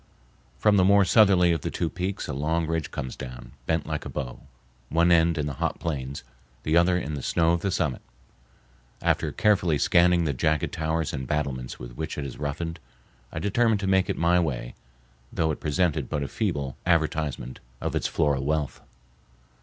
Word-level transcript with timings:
From 0.57 0.77
the 0.77 0.83
more 0.83 1.05
southerly 1.05 1.51
of 1.51 1.61
the 1.61 1.69
two 1.69 1.87
peaks 1.87 2.27
a 2.27 2.33
long 2.33 2.65
ridge 2.65 2.89
comes 2.89 3.15
down, 3.15 3.51
bent 3.67 3.85
like 3.85 4.03
a 4.03 4.09
bow, 4.09 4.39
one 4.89 5.11
end 5.11 5.37
in 5.37 5.45
the 5.45 5.53
hot 5.61 5.79
plains, 5.79 6.23
the 6.63 6.75
other 6.75 6.97
in 6.97 7.13
the 7.13 7.21
snow 7.21 7.51
of 7.51 7.61
the 7.61 7.69
summit. 7.69 8.01
After 8.99 9.31
carefully 9.31 9.77
scanning 9.77 10.23
the 10.25 10.33
jagged 10.33 10.73
towers 10.73 11.13
and 11.13 11.27
battlements 11.27 11.77
with 11.77 11.91
which 11.97 12.17
it 12.17 12.25
is 12.25 12.39
roughened, 12.39 12.79
I 13.31 13.37
determined 13.37 13.81
to 13.81 13.85
make 13.85 14.09
it 14.09 14.17
my 14.17 14.39
way, 14.39 14.73
though 15.31 15.51
it 15.51 15.59
presented 15.59 16.09
but 16.09 16.23
a 16.23 16.27
feeble 16.27 16.77
advertisement 16.83 17.59
of 17.79 17.95
its 17.95 18.07
floral 18.07 18.43
wealth. 18.43 18.81